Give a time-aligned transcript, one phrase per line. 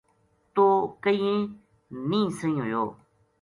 [0.53, 1.37] توہ کہنیے
[2.09, 2.83] نیہہ سہی ہویو